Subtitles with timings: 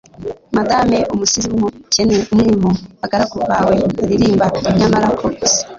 [0.57, 4.45] madame, umusizi w'umukene, umwe mu bagaragu bawe baririmba
[4.79, 5.61] nyamara ku isi